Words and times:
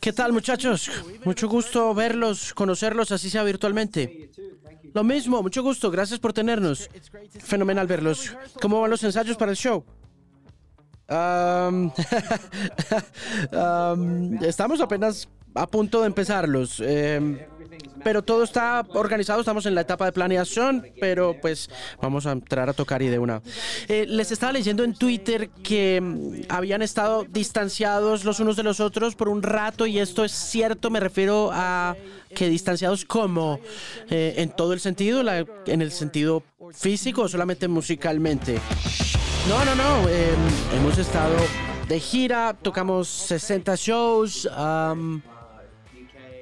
¿Qué 0.00 0.12
tal 0.12 0.32
muchachos? 0.32 0.90
Mucho 1.24 1.48
gusto 1.48 1.94
verlos, 1.94 2.54
conocerlos, 2.54 3.12
así 3.12 3.28
sea 3.30 3.42
virtualmente. 3.44 4.30
Lo 4.94 5.04
mismo, 5.04 5.42
mucho 5.42 5.62
gusto, 5.62 5.90
gracias 5.90 6.18
por 6.20 6.32
tenernos. 6.32 6.88
Fenomenal 7.40 7.86
verlos. 7.86 8.36
¿Cómo 8.60 8.80
van 8.80 8.90
los 8.90 9.02
ensayos 9.04 9.36
para 9.36 9.50
el 9.50 9.56
show? 9.56 9.84
Um, 11.08 11.90
um, 13.52 14.42
estamos 14.42 14.80
apenas 14.80 15.28
a 15.54 15.66
punto 15.66 16.00
de 16.00 16.06
empezarlos. 16.06 16.80
em, 16.80 17.38
pero 18.04 18.22
todo 18.22 18.42
está 18.42 18.84
organizado, 18.94 19.40
estamos 19.40 19.66
en 19.66 19.74
la 19.74 19.82
etapa 19.82 20.04
de 20.06 20.12
planeación, 20.12 20.84
pero 21.00 21.36
pues 21.40 21.70
vamos 22.00 22.26
a 22.26 22.32
entrar 22.32 22.68
a 22.68 22.72
tocar 22.72 23.02
y 23.02 23.08
de 23.08 23.18
una. 23.18 23.42
Eh, 23.88 24.06
les 24.08 24.32
estaba 24.32 24.52
leyendo 24.52 24.82
en 24.84 24.94
Twitter 24.94 25.50
que 25.62 26.00
mm, 26.00 26.42
habían 26.48 26.82
estado 26.82 27.24
distanciados 27.28 28.24
los 28.24 28.40
unos 28.40 28.56
de 28.56 28.62
los 28.62 28.80
otros 28.80 29.14
por 29.14 29.28
un 29.28 29.42
rato 29.42 29.86
y 29.86 29.98
esto 29.98 30.24
es 30.24 30.32
cierto, 30.32 30.90
me 30.90 31.00
refiero 31.00 31.50
a 31.52 31.96
que 32.34 32.48
distanciados 32.48 33.04
como 33.04 33.60
eh, 34.10 34.34
en 34.38 34.50
todo 34.50 34.72
el 34.72 34.80
sentido, 34.80 35.22
la- 35.22 35.44
en 35.66 35.82
el 35.82 35.92
sentido 35.92 36.42
físico 36.72 37.22
o 37.22 37.28
solamente 37.28 37.68
musicalmente. 37.68 38.58
No, 39.48 39.64
no, 39.64 39.74
no. 39.74 40.08
eh, 40.08 40.30
hemos 40.76 40.98
estado 40.98 41.34
de 41.88 42.00
gira, 42.00 42.56
tocamos 42.62 43.08
60 43.08 43.74
shows. 43.76 44.48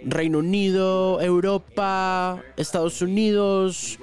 Reino 0.04 0.38
Unido, 0.38 1.20
Europa, 1.20 2.42
Estados 2.56 3.02
Unidos. 3.02 3.98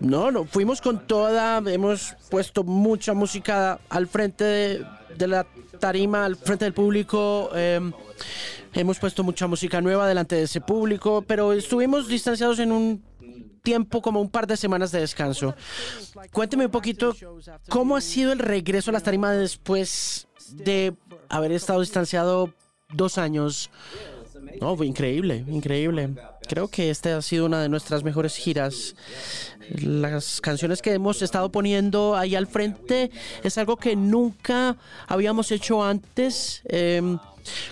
No, 0.00 0.30
no, 0.30 0.44
fuimos 0.44 0.80
con 0.80 1.06
toda, 1.06 1.62
hemos 1.70 2.14
puesto 2.30 2.64
mucha 2.64 3.12
música 3.12 3.80
al 3.88 4.06
frente 4.06 4.44
de, 5.16 5.26
la 5.26 5.46
tarima, 5.78 6.24
al 6.24 6.36
frente 6.36 6.64
del 6.64 6.74
público. 6.74 7.50
em, 7.54 7.92
hemos 8.72 8.98
puesto 8.98 9.24
mucha 9.24 9.46
música 9.46 9.80
nueva 9.80 10.06
delante 10.06 10.36
de 10.36 10.42
ese 10.42 10.60
público, 10.60 11.24
pero 11.26 11.52
estuvimos 11.52 12.08
distanciados 12.08 12.58
en 12.60 12.72
un 12.72 13.02
tiempo 13.62 14.00
como 14.00 14.20
un 14.20 14.30
par 14.30 14.46
de 14.46 14.56
semanas 14.56 14.92
de 14.92 15.00
descanso. 15.00 15.54
Cuénteme 16.32 16.66
un 16.66 16.70
poquito 16.70 17.14
cómo 17.68 17.96
ha 17.96 18.00
sido 18.00 18.32
el 18.32 18.38
regreso 18.38 18.90
a 18.90 18.92
las 18.92 19.02
tarimas 19.02 19.36
después 19.36 20.28
de 20.52 20.94
haber 21.28 21.52
estado 21.52 21.80
distanciado 21.80 22.52
dos 22.92 23.18
años. 23.18 23.70
No, 24.60 24.82
increíble, 24.84 25.44
increíble. 25.48 26.10
Creo 26.48 26.68
que 26.68 26.90
esta 26.90 27.16
ha 27.16 27.22
sido 27.22 27.46
una 27.46 27.62
de 27.62 27.68
nuestras 27.68 28.02
mejores 28.02 28.36
giras. 28.36 28.94
Las 29.82 30.40
canciones 30.40 30.82
que 30.82 30.92
hemos 30.92 31.22
estado 31.22 31.50
poniendo 31.50 32.16
ahí 32.16 32.34
al 32.34 32.46
frente 32.46 33.10
es 33.42 33.56
algo 33.56 33.76
que 33.76 33.96
nunca 33.96 34.76
habíamos 35.06 35.50
hecho 35.52 35.82
antes. 35.82 36.62
Em, 36.64 37.18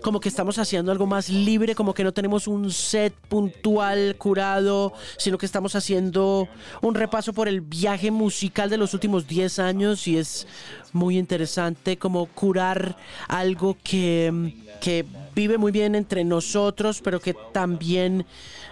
como 0.03 0.21
que 0.21 0.29
estamos 0.29 0.59
haciendo 0.59 0.93
algo 0.93 1.07
más 1.07 1.29
libre, 1.29 1.75
como 1.75 1.95
que 1.95 2.05
no 2.05 2.13
tenemos 2.13 2.47
un 2.49 2.71
set 2.71 3.13
puntual, 3.29 4.17
curado, 4.17 4.93
sino 5.17 5.39
que 5.39 5.47
estamos 5.47 5.75
haciendo 5.75 6.49
un 6.81 6.95
repaso 6.95 7.33
por 7.33 7.49
el 7.49 7.61
viaje 7.61 8.11
musical 8.11 8.71
de 8.71 8.79
los 8.79 8.95
últimos 8.95 9.27
10 9.27 9.59
años 9.59 10.07
y 10.09 10.17
es 10.19 10.47
muy 10.93 11.19
interesante 11.19 11.99
como 11.99 12.27
curar 12.27 12.97
algo 13.29 13.77
que, 13.83 14.55
que 14.81 15.05
vive 15.39 15.57
muy 15.57 15.71
bien 15.71 15.95
entre 15.95 16.25
nosotros, 16.25 17.01
pero 17.01 17.21
que 17.21 17.33
también 17.53 18.27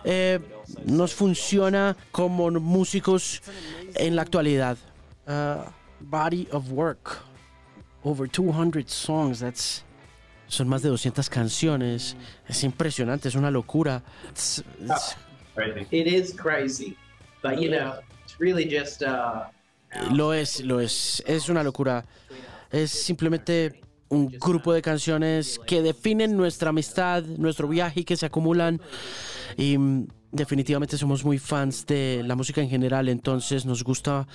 eh, 0.04 0.40
nos 0.84 1.14
funciona 1.14 1.96
como 2.10 2.50
músicos 2.50 3.40
en 3.94 4.16
la 4.16 4.22
actualidad. 4.22 4.76
Uh, 5.28 5.62
body 6.00 6.48
of 6.50 6.64
work. 6.72 7.22
Over 8.02 8.28
200 8.28 8.84
songs. 8.90 9.38
That's 9.40 9.84
son 10.48 10.68
más 10.68 10.82
de 10.82 10.88
200 10.88 11.28
canciones. 11.30 12.16
Es 12.48 12.64
impresionante, 12.64 13.28
es 13.28 13.34
una 13.36 13.50
locura. 13.50 14.02
It's- 14.32 14.62
it's- 14.80 15.16
It 15.90 16.06
is 16.06 16.34
crazy, 16.34 16.96
but 17.42 17.58
you 17.58 17.70
know, 17.70 17.94
it's 18.24 18.36
really 18.38 18.64
just 18.68 19.02
uh, 19.02 19.44
Lo 20.12 20.32
es, 20.34 20.60
lo 20.60 20.80
es. 20.80 21.22
Es 21.26 21.48
una 21.48 21.62
locura. 21.62 22.04
Es 22.70 22.90
simplemente 22.90 23.80
un 24.08 24.28
grupo 24.28 24.72
de 24.72 24.82
canciones 24.82 25.60
que 25.66 25.82
definen 25.82 26.36
nuestra 26.36 26.70
amistad, 26.70 27.22
nuestro 27.24 27.68
viaje 27.68 28.00
y 28.00 28.04
que 28.04 28.16
se 28.16 28.26
acumulan. 28.26 28.80
Y 29.56 29.78
mm, 29.78 30.06
definitivamente 30.32 30.98
somos 30.98 31.24
muy 31.24 31.38
fans 31.38 31.86
de 31.86 32.22
la 32.24 32.36
música 32.36 32.60
en 32.60 32.68
general, 32.68 33.08
entonces 33.08 33.64
nos 33.64 33.82
gusta 33.82 34.26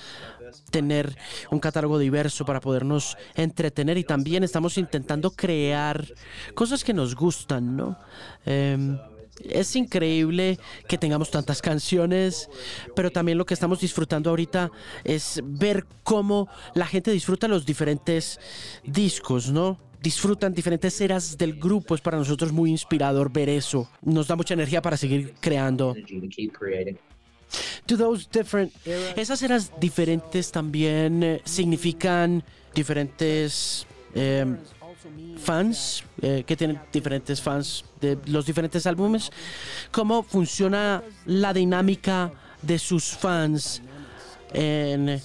tener 0.70 1.16
un 1.50 1.60
catálogo 1.60 1.98
diverso 1.98 2.44
para 2.44 2.60
podernos 2.60 3.16
entretener 3.34 3.96
y 3.98 4.04
también 4.04 4.44
estamos 4.44 4.76
intentando 4.78 5.30
crear 5.30 6.06
cosas 6.54 6.84
que 6.84 6.92
nos 6.92 7.14
gustan, 7.14 7.76
¿no? 7.76 7.98
Em, 8.44 8.98
es 9.40 9.76
increíble 9.76 10.58
que 10.88 10.98
tengamos 10.98 11.30
tantas 11.30 11.62
canciones, 11.62 12.48
pero 12.94 13.10
también 13.10 13.38
lo 13.38 13.46
que 13.46 13.54
estamos 13.54 13.80
disfrutando 13.80 14.30
ahorita 14.30 14.70
es 15.04 15.40
ver 15.44 15.86
cómo 16.02 16.48
la 16.74 16.86
gente 16.86 17.10
disfruta 17.10 17.48
los 17.48 17.64
diferentes 17.66 18.38
discos, 18.84 19.50
¿no? 19.50 19.78
Disfrutan 20.00 20.52
diferentes 20.52 21.00
eras 21.00 21.38
del 21.38 21.54
grupo. 21.54 21.94
Es 21.94 22.00
para 22.00 22.18
nosotros 22.18 22.52
muy 22.52 22.70
inspirador 22.70 23.32
ver 23.32 23.48
eso. 23.48 23.88
Nos 24.02 24.26
da 24.26 24.36
mucha 24.36 24.54
energía 24.54 24.82
para 24.82 24.96
seguir 24.96 25.34
creando. 25.40 25.94
to 27.84 27.98
those 27.98 28.26
different 28.32 28.72
Esas 29.14 29.42
eras 29.42 29.70
diferentes 29.78 30.50
también 30.50 31.22
eh, 31.22 31.40
significan 31.44 32.42
diferentes 32.74 33.86
eh, 34.14 34.46
fans 35.38 36.04
eh, 36.20 36.44
que 36.46 36.56
tienen 36.56 36.80
diferentes 36.92 37.40
fans 37.40 37.84
de 38.00 38.18
los 38.26 38.46
diferentes 38.46 38.86
álbumes. 38.86 39.30
¿Cómo 39.90 40.22
funciona 40.22 41.02
la 41.26 41.52
dinámica 41.52 42.32
de 42.62 42.78
sus 42.78 43.16
fans 43.16 43.82
en 44.52 45.20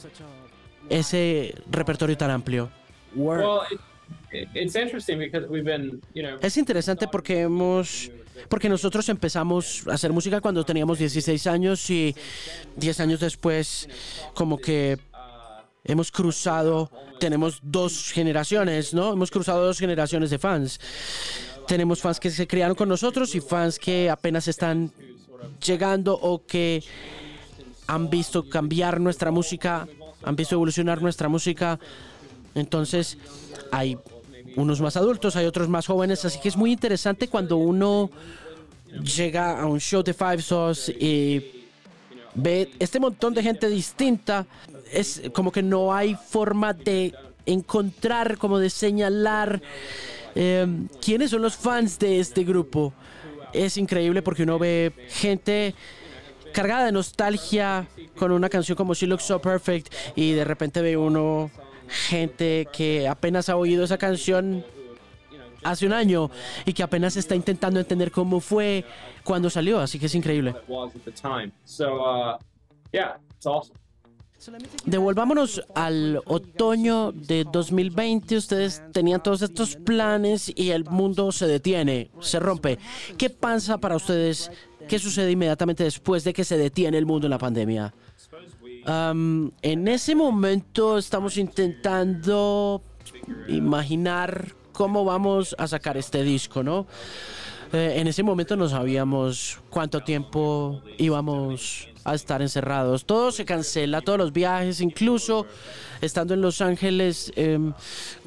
ese 0.90 1.56
repertorio 1.70 2.18
tan 2.18 2.32
amplio? 2.32 2.70
Well, 3.16 3.62
it, 3.72 3.80
it, 4.32 4.50
it's 4.54 4.76
interesting 4.76 5.20
because 5.20 5.48
we've 5.50 5.64
been, 5.64 6.02
you 6.14 6.24
know, 6.24 6.38
Es 6.42 6.58
interesante 6.58 7.08
porque 7.08 7.42
hemos 7.42 8.12
porque 8.50 8.70
nosotros 8.70 9.10
empezamos 9.10 9.84
a 9.88 9.94
hacer 9.94 10.12
música 10.14 10.42
cuando 10.42 10.64
teníamos 10.64 11.00
16 11.00 11.48
años 11.48 11.90
y 11.90 12.16
10 12.76 13.00
años 13.00 13.20
después 13.20 13.90
como 14.34 14.58
que 14.58 14.98
hemos 15.88 16.12
cruzado, 16.12 16.92
tenemos 17.20 17.60
dos 17.62 18.12
generaciones, 18.12 18.94
¿no? 18.94 19.14
Hemos 19.14 19.32
cruzado 19.32 19.66
dos 19.66 19.80
generaciones 19.80 20.30
de 20.30 20.38
fans. 20.38 20.80
Tenemos 21.68 22.02
fans 22.02 22.20
que 22.20 22.30
se 22.30 22.48
criaron 22.48 22.76
con 22.76 22.90
nosotros 22.90 23.34
y 23.36 23.42
fans 23.42 23.80
que 23.80 24.10
apenas 24.10 24.48
están 24.48 24.92
llegando 25.66 26.14
o 26.14 26.46
que 26.46 26.84
han 27.88 28.10
visto 28.10 28.48
cambiar 28.50 29.00
nuestra 29.00 29.32
música, 29.32 29.88
han 30.24 30.36
visto 30.36 30.56
evolucionar 30.56 31.02
nuestra 31.02 31.30
música. 31.30 31.80
Entonces, 32.54 33.18
hay 33.72 33.98
unos 34.56 34.82
más 34.82 34.98
adultos, 34.98 35.36
hay 35.36 35.46
otros 35.46 35.70
más 35.70 35.88
jóvenes, 35.88 36.26
así 36.26 36.40
que 36.40 36.50
es 36.50 36.58
muy 36.58 36.72
interesante 36.72 37.28
cuando 37.28 37.58
uno 37.58 38.10
llega 39.16 39.60
a 39.60 39.66
un 39.66 39.80
show 39.80 40.04
de 40.04 40.14
Five 40.14 40.42
Sauce 40.42 40.92
y 40.92 41.57
ve 42.38 42.70
este 42.80 43.00
montón 43.00 43.34
de 43.34 43.44
gente 43.44 43.68
distinta. 43.68 44.46
Es 44.92 45.22
como 45.34 45.52
que 45.52 45.62
no 45.62 45.94
hay 45.94 46.16
forma 46.16 46.74
de 46.74 47.14
encontrar, 47.46 48.38
como 48.38 48.60
de 48.60 48.70
señalar 48.70 49.62
eh, 50.36 50.68
quiénes 51.02 51.32
son 51.32 51.42
los 51.42 51.58
fans 51.58 52.00
de 52.00 52.20
este 52.20 52.44
grupo. 52.44 52.94
Es 53.54 53.78
increíble 53.78 54.22
porque 54.22 54.44
uno 54.44 54.60
ve 54.60 54.94
gente 55.10 55.74
cargada 56.54 56.86
de 56.86 56.92
nostalgia 56.92 57.88
con 58.18 58.32
una 58.32 58.50
canción 58.50 58.76
como 58.76 58.94
She 58.94 59.08
Looks 59.08 59.24
So 59.24 59.42
Perfect 59.42 59.94
y 60.16 60.34
de 60.34 60.44
repente 60.44 60.82
ve 60.82 60.98
uno 60.98 61.52
gente 61.88 62.68
que 62.74 63.08
apenas 63.08 63.50
ha 63.50 63.56
oído 63.56 63.84
esa 63.84 63.98
canción 63.98 64.66
hace 65.64 65.86
un 65.86 65.94
año 65.94 66.30
y 66.66 66.74
que 66.74 66.84
apenas 66.84 67.18
está 67.18 67.36
intentando 67.36 67.80
entender 67.80 68.12
cómo 68.12 68.40
fue 68.40 68.86
cuando 69.24 69.50
salió, 69.50 69.80
así 69.80 70.00
que 70.00 70.08
es 70.08 70.16
increíble. 70.16 70.56
Devolvámonos 74.86 75.64
al 75.74 76.22
otoño 76.26 77.12
de 77.12 77.44
2020. 77.52 78.38
Ustedes 78.38 78.84
tenían 78.94 79.22
todos 79.22 79.42
estos 79.42 79.76
planes 79.76 80.52
y 80.56 80.70
el 80.70 80.86
mundo 80.86 81.32
se 81.32 81.48
detiene, 81.48 82.12
se 82.20 82.40
rompe. 82.40 82.78
¿Qué 83.18 83.30
pasa 83.30 83.78
para 83.80 83.96
ustedes? 83.96 84.52
¿Qué 84.88 85.00
sucede 85.00 85.32
inmediatamente 85.32 85.84
después 85.84 86.24
de 86.24 86.34
que 86.34 86.46
se 86.46 86.58
detiene 86.58 86.98
el 86.98 87.06
mundo 87.06 87.28
en 87.28 87.32
la 87.32 87.40
pandemia? 87.40 87.94
Am, 88.86 89.52
en 89.62 89.88
ese 89.88 90.16
momento 90.16 90.98
estamos 90.98 91.36
intentando 91.38 92.82
imaginar 93.50 94.54
cómo 94.78 95.04
vamos 95.04 95.56
a 95.58 95.68
sacar 95.68 95.98
este 95.98 96.22
disco, 96.22 96.62
¿no? 96.62 96.86
Eh, 97.74 97.96
en 97.98 98.06
ese 98.06 98.22
momento 98.22 98.56
no 98.56 98.70
sabíamos 98.70 99.60
cuánto 99.72 100.02
tiempo 100.02 100.84
íbamos 101.00 101.90
a 102.04 102.14
estar 102.14 102.44
encerrados. 102.44 103.04
Todo 103.04 103.32
se 103.32 103.44
cancela, 103.44 104.02
todos 104.02 104.20
los 104.20 104.32
viajes, 104.32 104.80
incluso 104.80 105.48
estando 106.00 106.36
en 106.36 106.42
Los 106.42 106.62
Ángeles, 106.62 107.34
em, 107.36 107.74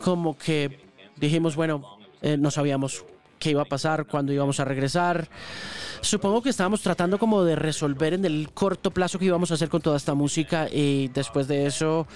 como 0.02 0.36
que 0.36 0.80
dijimos, 1.14 1.54
bueno, 1.54 1.98
eh, 2.20 2.36
no 2.36 2.50
sabíamos 2.50 3.04
qué 3.38 3.50
iba 3.50 3.62
a 3.62 3.66
pasar, 3.66 4.06
cuándo 4.06 4.32
íbamos 4.32 4.58
a 4.58 4.64
regresar. 4.64 5.28
Supongo 6.02 6.42
que 6.42 6.48
estábamos 6.50 6.80
tratando 6.80 7.18
como 7.18 7.44
de 7.44 7.56
resolver 7.56 8.14
en 8.14 8.24
el 8.24 8.50
corto 8.52 8.90
plazo 8.90 9.18
qué 9.18 9.26
íbamos 9.26 9.50
a 9.50 9.54
hacer 9.54 9.68
con 9.68 9.82
toda 9.82 9.96
esta 9.96 10.14
música 10.14 10.68
y 10.70 11.08
después 11.08 11.46
de 11.46 11.66
eso 11.66 12.06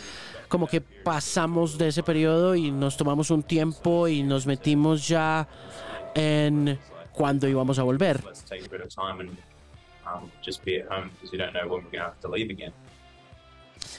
como 0.49 0.67
que 0.67 0.81
pasamos 0.81 1.77
de 1.79 1.89
ese 1.89 2.03
periodo 2.03 2.55
y 2.55 2.71
nos 2.71 2.97
tomamos 2.97 3.31
un 3.31 3.43
tiempo 3.43 4.09
y 4.09 4.23
nos 4.23 4.47
metimos 4.47 5.07
ya 5.07 5.49
en 6.15 6.79
cuándo 7.13 7.49
íbamos 7.49 7.79
a 7.79 7.83
volver. 7.83 8.23
let's 8.25 8.45
take 8.45 8.65
a 8.65 8.69
bit 8.69 8.81
of 8.81 8.89
time 8.89 9.21
and 9.21 9.37
just 10.43 10.65
be 10.65 10.81
at 10.81 10.87
home 10.91 11.11
because 11.11 11.33
you 11.33 11.39
don't 11.39 11.53
know 11.53 11.67
when 11.69 11.83
we're 11.85 11.91
going 11.91 12.03
to 12.03 12.11
have 12.11 12.21
to 12.21 12.29
leave 12.29 12.51
again. 12.51 12.73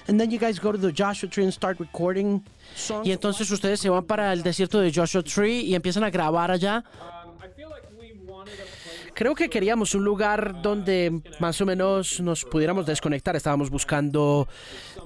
And 0.08 0.20
then 0.20 0.32
you 0.32 0.40
guys 0.40 0.60
go 0.60 0.72
to 0.72 0.78
the 0.78 0.92
Joshua 0.92 1.30
Tree 1.30 1.44
and 1.44 1.54
start 1.54 1.80
recording 1.80 2.44
songs. 2.76 3.08
Y 3.08 3.12
entonces 3.12 3.50
ustedes 3.52 3.80
se 3.80 3.90
van 3.90 4.06
para 4.06 4.32
el 4.34 4.44
desierto 4.44 4.80
de 4.80 4.92
Joshua 4.92 5.24
Tree 5.24 5.62
y 5.62 5.76
empiezan 5.76 6.04
a 6.04 6.10
grabar 6.10 6.52
allá. 6.52 6.84
Um, 7.26 7.32
I 7.44 7.48
feel 7.56 7.70
like 7.70 7.84
we 8.00 8.14
wanted 8.26 8.54
a 8.54 8.66
place. 8.84 8.96
Creo 9.16 9.34
que 9.34 9.50
queríamos 9.50 9.96
un 9.96 10.04
lugar 10.04 10.62
donde 10.62 11.22
más 11.40 11.62
o 11.62 11.66
menos 11.66 12.20
nos 12.20 12.44
pudiéramos 12.44 12.86
desconectar. 12.86 13.34
Estábamos 13.38 13.70
buscando, 13.70 14.46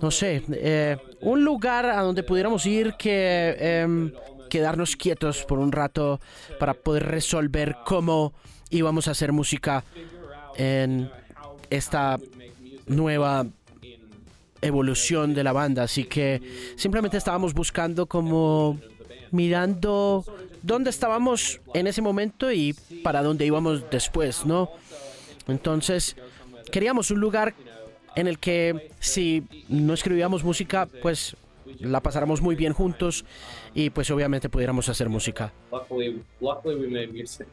no 0.02 0.10
sé, 0.10 0.42
eh, 0.50 0.98
un 1.22 1.46
lugar 1.46 1.86
a 1.86 2.02
donde 2.02 2.24
pudiéramos 2.24 2.66
ir 2.66 2.96
que 2.98 3.56
em, 3.60 4.12
quedarnos 4.50 4.96
quietos 4.96 5.46
por 5.46 5.60
un 5.60 5.72
rato 5.72 6.20
para 6.60 6.74
poder 6.74 7.06
resolver 7.06 7.78
cómo 7.86 8.34
íbamos 8.72 9.08
a 9.08 9.12
hacer 9.12 9.32
música 9.32 9.84
en 10.58 11.12
esta 11.70 12.18
nueva 12.88 13.46
evolución 14.60 15.36
de 15.36 15.44
la 15.44 15.54
banda. 15.54 15.84
Así 15.84 16.06
que 16.06 16.42
simplemente 16.76 17.18
estábamos 17.18 17.54
buscando 17.54 18.08
como 18.08 18.80
mirando 19.32 20.24
dónde 20.62 20.90
estábamos 20.90 21.62
en 21.74 21.88
ese 21.88 22.02
momento 22.02 22.52
y 22.52 22.76
para 23.04 23.24
dónde 23.24 23.46
íbamos 23.46 23.90
después, 23.90 24.46
¿no? 24.46 24.70
Entonces, 25.48 26.16
queríamos 26.72 27.12
un 27.12 27.20
lugar 27.20 27.54
en 28.16 28.28
el 28.28 28.40
que 28.40 28.92
si 29.00 29.44
no 29.68 29.94
escribíamos 29.94 30.44
música, 30.44 30.88
pues 31.02 31.36
la 31.80 32.02
pasáramos 32.02 32.42
muy 32.42 32.56
bien 32.56 32.74
juntos 32.74 33.26
y 33.74 33.90
pues 33.90 34.10
obviamente 34.12 34.50
pudiéramos 34.50 34.90
hacer 34.90 35.10
música. 35.10 35.54
Luckily, 35.72 36.22
luckily 36.42 36.76
we 36.76 36.88
made 36.88 37.08
music. 37.08 37.48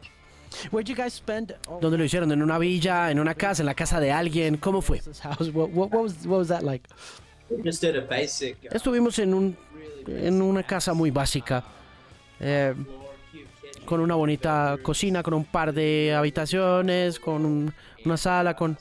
Where'd 0.70 0.88
you 0.88 0.94
guys 0.94 1.12
spend 1.14 1.54
all 1.68 1.80
¿Dónde 1.80 1.98
lo 1.98 2.04
hicieron? 2.04 2.30
¿En 2.32 2.42
una 2.42 2.58
villa? 2.58 3.10
¿En 3.10 3.18
una 3.18 3.34
casa? 3.34 3.62
¿En 3.62 3.66
la 3.66 3.74
casa 3.74 4.00
de 4.00 4.12
alguien? 4.12 4.56
¿Cómo 4.56 4.80
fue? 4.80 5.00
this 5.00 5.20
house? 5.20 5.50
What, 5.52 5.70
what, 5.70 5.90
what 5.90 6.02
was 6.02 6.26
what 6.26 6.38
was 6.38 6.48
that 6.48 6.62
like? 6.62 6.88
We 7.50 7.62
just 7.62 7.80
did 7.80 7.96
a 7.96 8.00
basic 8.00 8.56
uh, 8.64 8.74
Estuvimos 8.74 9.18
en, 9.18 9.34
un, 9.34 9.56
en 10.06 10.42
una 10.42 10.62
casa 10.62 10.94
muy 10.94 11.10
básica, 11.10 11.64
eh, 12.40 12.74
con 13.84 14.00
una 14.00 14.14
bonita 14.14 14.76
cocina, 14.82 15.22
con 15.22 15.34
un 15.34 15.44
par 15.44 15.72
de 15.72 16.14
habitaciones, 16.14 17.20
con 17.20 17.44
un- 17.44 17.72
una 18.04 18.16
sala, 18.16 18.54
con 18.56 18.76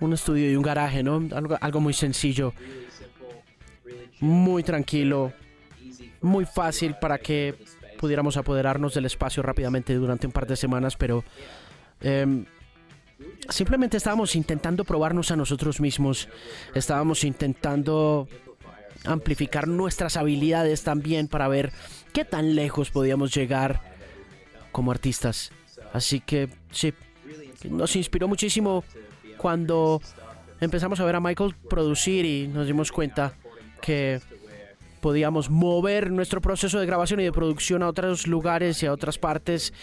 un 0.00 0.12
estudio 0.12 0.50
y 0.50 0.56
un 0.56 0.62
garaje, 0.62 1.02
¿no? 1.02 1.22
Algo, 1.60 1.80
muy 1.80 1.92
sencillo, 1.92 2.52
muy 4.20 4.62
tranquilo, 4.62 5.32
muy 6.20 6.44
fácil 6.44 6.94
para 7.00 7.18
que 7.18 7.54
pudiéramos 7.98 8.36
apoderarnos 8.36 8.94
del 8.94 9.06
espacio 9.06 9.42
rápidamente 9.42 9.94
durante 9.94 10.26
un 10.26 10.32
par 10.32 10.46
de 10.46 10.56
semanas, 10.56 10.96
pero 10.96 11.24
em, 12.00 12.44
simplemente 13.48 13.96
estábamos 13.96 14.34
intentando 14.34 14.84
probarnos 14.84 15.30
a 15.30 15.36
nosotros 15.36 15.80
mismos, 15.80 16.28
estábamos 16.74 17.22
intentando 17.24 18.28
amplificar 19.04 19.68
nuestras 19.68 20.16
habilidades 20.16 20.82
también 20.82 21.28
para 21.28 21.48
ver 21.48 21.72
qué 22.12 22.24
tan 22.24 22.54
lejos 22.54 22.90
podíamos 22.90 23.34
llegar 23.34 23.80
como 24.70 24.90
artistas. 24.90 25.52
Así 25.92 26.20
que 26.20 26.48
sí, 26.70 26.94
nos 27.68 27.96
inspiró 27.96 28.28
muchísimo 28.28 28.84
cuando 29.36 30.00
empezamos 30.60 31.00
a 31.00 31.04
ver 31.04 31.16
a 31.16 31.20
Michael 31.20 31.54
producir 31.68 32.24
y 32.24 32.48
nos 32.48 32.66
dimos 32.66 32.92
cuenta 32.92 33.34
que 33.80 34.20
podíamos 35.00 35.50
mover 35.50 36.12
nuestro 36.12 36.40
proceso 36.40 36.78
de 36.78 36.86
grabación 36.86 37.18
y 37.18 37.24
de 37.24 37.32
producción 37.32 37.82
a 37.82 37.88
otros 37.88 38.28
lugares 38.28 38.80
y 38.82 38.86
a 38.86 38.92
otras 38.92 39.18
partes 39.18 39.74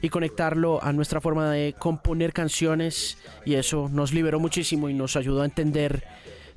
y 0.00 0.08
conectarlo 0.08 0.82
a 0.82 0.92
nuestra 0.92 1.20
forma 1.20 1.50
de 1.50 1.74
componer 1.76 2.32
canciones 2.32 3.18
y 3.44 3.54
eso 3.54 3.90
nos 3.92 4.12
liberó 4.12 4.38
muchísimo 4.38 4.88
y 4.88 4.94
nos 4.94 5.16
ayudó 5.16 5.42
a 5.42 5.46
entender 5.46 6.04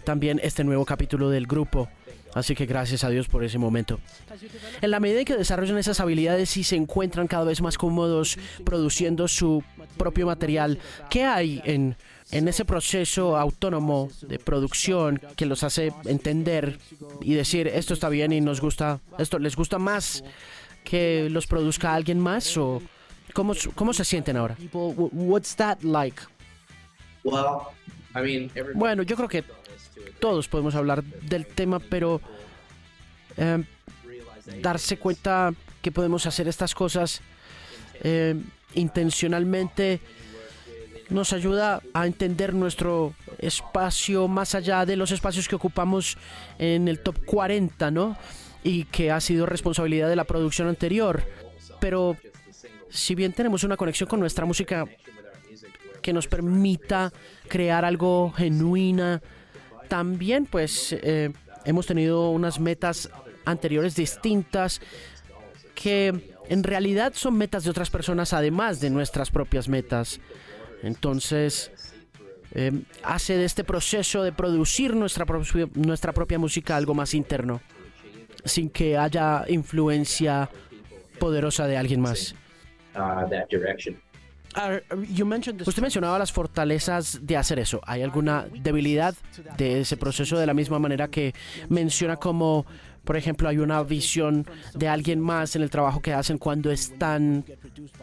también 0.04 0.40
este 0.44 0.64
nuevo 0.64 0.86
capítulo 0.86 1.32
del 1.32 1.48
grupo. 1.48 1.90
Así 2.34 2.56
que 2.56 2.66
gracias 2.66 3.04
a 3.04 3.10
Dios 3.10 3.28
por 3.28 3.44
ese 3.44 3.58
momento. 3.58 4.00
En 4.82 4.92
la 4.92 5.00
medida 5.00 5.20
en 5.20 5.26
que 5.26 5.36
desarrollan 5.36 5.78
esas 5.78 6.00
habilidades 6.00 6.56
y 6.58 6.64
se 6.64 6.76
encuentran 6.76 7.28
cada 7.28 7.44
vez 7.44 7.62
más 7.62 7.78
cómodos 7.78 8.38
produciendo 8.64 9.28
su 9.28 9.64
propio 9.98 10.26
material, 10.28 10.80
¿qué 11.10 11.26
hay 11.26 11.62
en, 11.66 11.96
en 12.32 12.48
ese 12.48 12.66
proceso 12.66 13.38
autónomo 13.38 14.10
de 14.22 14.40
producción 14.40 15.22
que 15.36 15.46
los 15.46 15.64
hace 15.64 15.94
entender 16.06 16.80
y 17.22 17.34
decir 17.34 17.68
esto 17.68 17.94
está 17.94 18.10
bien 18.10 18.32
y 18.32 18.42
nos 18.42 18.62
gusta, 18.62 19.00
esto 19.18 19.38
les 19.40 19.56
gusta 19.56 19.78
más 19.78 20.24
que 20.84 21.30
los 21.30 21.48
produzca 21.48 21.94
alguien 21.94 22.20
más 22.20 22.58
o 22.58 22.82
cómo, 23.34 23.54
cómo 23.76 23.94
se 23.94 24.06
sienten 24.06 24.38
ahora? 24.38 24.56
Bueno, 28.76 29.04
yo 29.04 29.16
creo 29.16 29.30
que 29.30 29.44
todos 30.20 30.48
podemos 30.48 30.76
hablar 30.76 31.04
del 31.04 31.46
tema, 31.46 31.80
pero 31.80 32.22
eh, 33.38 33.64
darse 34.62 34.98
cuenta 34.98 35.54
que 35.82 35.92
podemos 35.92 36.26
hacer 36.26 36.48
estas 36.48 36.76
cosas 36.76 37.22
eh, 38.04 38.36
intencionalmente 38.76 40.00
nos 41.10 41.34
ayuda 41.34 41.82
a 41.94 42.08
entender 42.08 42.54
nuestro 42.54 43.14
espacio 43.38 44.28
más 44.28 44.56
allá 44.56 44.86
de 44.86 44.96
los 44.96 45.12
espacios 45.12 45.48
que 45.48 45.56
ocupamos 45.56 46.18
en 46.58 46.88
el 46.88 47.00
top 47.00 47.26
40, 47.26 47.92
¿no? 47.92 48.18
Y 48.64 48.86
que 48.86 49.12
ha 49.12 49.20
sido 49.20 49.46
responsabilidad 49.46 50.08
de 50.08 50.16
la 50.16 50.24
producción 50.24 50.70
anterior. 50.70 51.24
Pero 51.82 52.16
si 52.90 53.14
bien 53.16 53.34
tenemos 53.34 53.64
una 53.64 53.76
conexión 53.76 54.08
con 54.08 54.22
nuestra 54.22 54.46
música 54.46 54.86
que 56.02 56.14
nos 56.14 56.28
permita 56.28 57.12
crear 57.48 57.84
algo 57.84 58.32
genuina, 58.32 59.22
también 59.92 60.46
pues 60.46 60.94
eh, 60.94 61.34
hemos 61.66 61.86
tenido 61.86 62.30
unas 62.30 62.62
metas 62.62 63.10
anteriores 63.44 63.94
distintas 63.94 64.80
que 65.76 66.34
en 66.48 66.64
realidad 66.64 67.12
son 67.14 67.38
metas 67.38 67.66
de 67.66 67.72
otras 67.72 67.90
personas 67.90 68.32
además 68.32 68.80
de 68.80 68.90
nuestras 68.90 69.32
propias 69.32 69.68
metas. 69.68 70.22
Entonces, 70.82 71.72
eh, 72.54 72.72
hace 73.04 73.36
de 73.36 73.44
este 73.44 73.66
proceso 73.66 74.24
de 74.24 74.32
producir 74.32 74.96
nuestra, 74.96 75.26
propia- 75.26 75.68
nuestra 75.74 76.14
propia 76.14 76.40
música 76.40 76.78
algo 76.78 76.94
más 76.94 77.14
interno, 77.14 77.60
sin 78.46 78.70
que 78.70 78.98
haya 78.98 79.44
influencia 79.50 80.50
poderosa 81.20 81.68
de 81.68 81.76
alguien 81.76 82.00
más. 82.00 82.34
direction. 83.50 83.98
Uh, 84.56 84.80
you 85.10 85.26
mentioned 85.26 85.60
this. 85.60 85.68
Usted 85.68 85.82
mencionaba 85.82 86.20
las 86.20 86.32
fortalezas 86.32 87.20
de 87.22 87.38
hacer 87.38 87.60
eso. 87.60 87.82
¿Hay 87.86 88.02
alguna 88.02 88.48
debilidad 88.62 89.16
de 89.58 89.82
ese 89.82 89.98
proceso 89.98 90.38
de 90.38 90.46
la 90.46 90.54
misma 90.54 90.80
manera 90.80 91.08
que 91.08 91.34
menciona 91.70 92.18
como, 92.18 92.66
por 93.04 93.16
ejemplo, 93.16 93.48
hay 93.48 93.60
una 93.60 93.82
visión 93.84 94.46
de 94.74 94.88
alguien 94.88 95.20
más 95.22 95.56
en 95.56 95.62
el 95.62 95.70
trabajo 95.70 96.02
que 96.02 96.14
hacen 96.14 96.38
cuando 96.38 96.72
están 96.72 97.46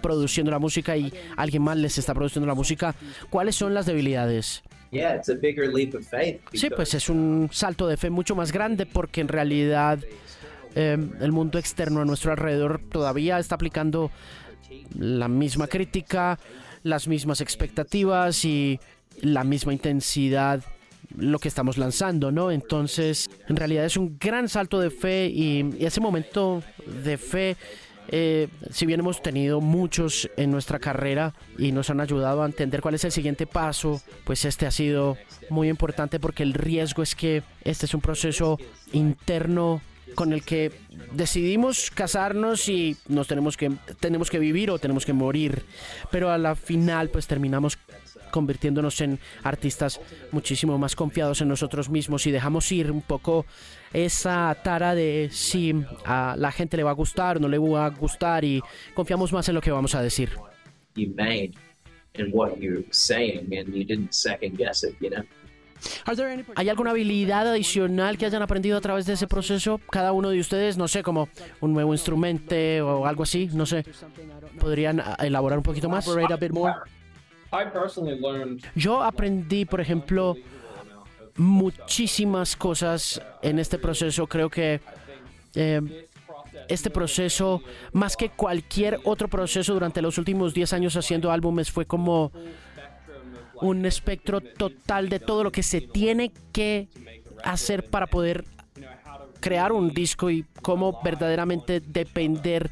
produciendo 0.00 0.50
la 0.50 0.58
música 0.58 0.96
y 0.96 1.12
alguien 1.36 1.62
más 1.62 1.76
les 1.76 1.98
está 1.98 2.14
produciendo 2.14 2.46
la 2.46 2.54
música? 2.54 2.94
¿Cuáles 3.28 3.54
son 3.56 3.74
las 3.74 3.86
debilidades? 3.86 4.62
Yeah, 4.90 5.16
it's 5.16 5.28
a 5.28 5.34
bigger 5.34 5.68
leap 5.70 5.94
of 5.94 6.06
faith. 6.08 6.40
Sí, 6.54 6.70
pues 6.70 6.94
es 6.94 7.10
un 7.10 7.50
salto 7.52 7.86
de 7.86 7.98
fe 7.98 8.08
mucho 8.08 8.34
más 8.34 8.52
grande 8.52 8.86
porque 8.86 9.20
en 9.20 9.28
realidad 9.28 9.98
eh, 10.74 10.96
el 11.20 11.32
mundo 11.32 11.58
externo 11.58 12.00
a 12.00 12.04
nuestro 12.06 12.30
alrededor 12.30 12.80
todavía 12.90 13.38
está 13.38 13.56
aplicando 13.56 14.10
la 14.98 15.28
misma 15.28 15.66
crítica, 15.66 16.38
las 16.82 17.08
mismas 17.08 17.40
expectativas 17.40 18.44
y 18.44 18.78
la 19.20 19.44
misma 19.44 19.72
intensidad 19.72 20.62
lo 21.16 21.38
que 21.38 21.48
estamos 21.48 21.78
lanzando, 21.78 22.30
¿no? 22.30 22.50
Entonces, 22.50 23.30
en 23.48 23.56
realidad 23.56 23.84
es 23.84 23.96
un 23.96 24.18
gran 24.18 24.48
salto 24.48 24.80
de 24.80 24.90
fe 24.90 25.26
y, 25.26 25.76
ese 25.80 26.00
momento 26.00 26.62
de 27.02 27.16
fe, 27.16 27.56
eh, 28.08 28.48
si 28.70 28.86
bien 28.86 29.00
hemos 29.00 29.22
tenido 29.22 29.60
muchos 29.60 30.30
en 30.36 30.50
nuestra 30.50 30.78
carrera 30.78 31.34
y 31.56 31.72
nos 31.72 31.90
han 31.90 32.00
ayudado 32.00 32.42
a 32.42 32.46
entender 32.46 32.80
cuál 32.80 32.94
es 32.94 33.04
el 33.04 33.12
siguiente 33.12 33.46
paso, 33.46 34.02
pues 34.24 34.44
este 34.44 34.66
ha 34.66 34.70
sido 34.70 35.16
muy 35.50 35.68
importante 35.68 36.20
porque 36.20 36.42
el 36.42 36.54
riesgo 36.54 37.02
es 37.02 37.14
que 37.14 37.42
este 37.64 37.86
es 37.86 37.94
un 37.94 38.00
proceso 38.00 38.58
interno 38.92 39.80
con 40.14 40.32
el 40.32 40.42
que 40.42 40.72
decidimos 41.12 41.90
casarnos 41.90 42.68
y 42.68 42.96
nos 43.08 43.28
tenemos 43.28 43.56
que 43.56 43.72
tenemos 44.00 44.30
que 44.30 44.38
vivir 44.38 44.70
o 44.70 44.78
tenemos 44.78 45.06
que 45.06 45.12
morir, 45.12 45.62
pero 46.10 46.30
a 46.30 46.38
la 46.38 46.54
final 46.54 47.08
pues 47.10 47.26
terminamos 47.26 47.78
convirtiéndonos 48.30 49.00
en 49.00 49.18
artistas 49.42 50.00
muchísimo 50.32 50.76
más 50.76 50.94
confiados 50.94 51.40
en 51.40 51.48
nosotros 51.48 51.88
mismos 51.88 52.26
y 52.26 52.30
dejamos 52.30 52.70
ir 52.72 52.90
un 52.90 53.00
poco 53.00 53.46
esa 53.92 54.54
tara 54.62 54.94
de 54.94 55.30
si 55.32 55.74
a 56.04 56.34
la 56.36 56.52
gente 56.52 56.76
le 56.76 56.82
va 56.82 56.90
a 56.90 56.94
gustar 56.94 57.38
o 57.38 57.40
no 57.40 57.48
le 57.48 57.56
va 57.56 57.86
a 57.86 57.90
gustar 57.90 58.44
y 58.44 58.62
confiamos 58.94 59.32
más 59.32 59.48
en 59.48 59.54
lo 59.54 59.62
que 59.62 59.70
vamos 59.70 59.94
a 59.94 60.02
decir. 60.02 60.30
you 60.98 61.14
made 61.14 61.54
and 62.16 62.32
what 62.32 62.60
you're 62.60 62.82
saying, 62.90 63.48
and 63.56 63.74
you 63.74 63.84
didn't 63.84 64.14
second 64.14 64.58
guess 64.58 64.82
it. 64.82 64.94
You 65.00 65.10
know. 65.10 65.22
¿Hay 66.56 66.68
alguna 66.68 66.90
habilidad 66.90 67.48
adicional 67.48 68.18
que 68.18 68.26
hayan 68.26 68.42
aprendido 68.42 68.76
a 68.76 68.80
través 68.80 69.06
de 69.06 69.14
ese 69.14 69.26
proceso? 69.26 69.80
Cada 69.90 70.12
uno 70.12 70.30
de 70.30 70.40
ustedes, 70.40 70.76
no 70.76 70.88
sé, 70.88 71.02
como 71.02 71.28
un 71.60 71.72
nuevo 71.72 71.92
instrumento 71.92 72.54
o 72.82 73.06
algo 73.06 73.22
así, 73.22 73.48
no 73.52 73.66
sé. 73.66 73.84
¿Podrían 74.58 75.00
ah, 75.00 75.16
elaborar 75.20 75.58
un 75.58 75.64
poquito 75.64 75.88
más? 75.88 76.04
Yo 78.74 79.02
aprendí, 79.02 79.64
por 79.64 79.80
ejemplo, 79.80 80.36
muchísimas 81.36 82.56
cosas 82.56 83.20
en 83.42 83.58
este 83.58 83.78
proceso. 83.78 84.26
Creo 84.26 84.50
que 84.50 84.80
eh, 85.54 86.08
este 86.68 86.90
proceso, 86.90 87.62
más 87.92 88.16
que 88.16 88.30
cualquier 88.30 89.00
otro 89.04 89.28
proceso 89.28 89.72
durante 89.72 90.02
los 90.02 90.18
últimos 90.18 90.52
10 90.52 90.72
años 90.74 90.96
haciendo 90.96 91.30
álbumes, 91.30 91.70
fue 91.70 91.86
como 91.86 92.32
un 93.60 93.86
espectro 93.86 94.40
total 94.40 95.08
de 95.08 95.20
todo 95.20 95.44
lo 95.44 95.52
que 95.52 95.62
se 95.62 95.80
tiene 95.80 96.32
que 96.52 96.88
hacer 97.44 97.88
para 97.88 98.06
poder 98.06 98.44
crear 99.40 99.72
un 99.72 99.90
disco 99.90 100.30
y 100.30 100.44
cómo 100.62 101.00
verdaderamente 101.02 101.80
depender 101.80 102.70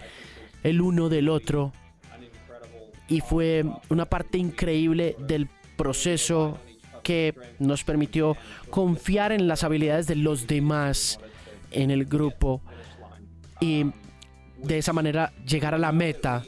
el 0.63 0.81
uno 0.81 1.09
del 1.09 1.29
otro. 1.29 1.73
Y 3.09 3.21
fue 3.21 3.65
una 3.89 4.07
parte 4.07 4.39
increíble 4.39 5.17
del 5.19 5.49
proceso 5.77 6.59
que 7.03 7.35
nos 7.61 7.85
permitió 7.85 8.37
confiar 8.69 9.31
en 9.31 9.47
las 9.47 9.63
habilidades 9.63 10.09
de 10.09 10.17
los 10.17 10.49
demás 10.49 11.21
en 11.71 11.93
el 11.93 12.05
grupo 12.05 12.63
y 13.61 13.87
de 14.59 14.79
esa 14.79 14.93
manera 14.93 15.33
llegar 15.47 15.75
a 15.75 15.79
la 15.79 15.93
meta. 15.93 16.43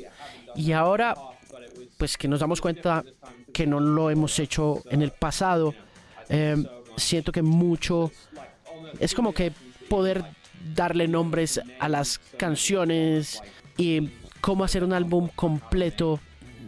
Y 0.57 0.73
ahora, 0.73 1.15
pues 1.97 2.17
que 2.17 2.27
nos 2.27 2.41
damos 2.41 2.61
cuenta 2.61 3.05
que 3.59 3.67
no 3.67 3.81
lo 3.81 4.09
hemos 4.09 4.39
hecho 4.39 4.85
en 4.89 5.03
el 5.03 5.11
pasado, 5.11 5.75
eh, 6.29 6.55
siento 6.97 7.33
que 7.33 7.43
mucho 7.43 8.13
es 9.01 9.15
como 9.17 9.33
que 9.35 9.51
poder 9.89 10.23
darle 10.77 11.09
nombres 11.09 11.61
a 11.81 11.89
las 11.89 12.21
canciones 12.37 13.43
y 13.77 14.11
cómo 14.41 14.63
hacer 14.63 14.85
un 14.85 14.93
álbum 14.93 15.29
completo 15.35 16.21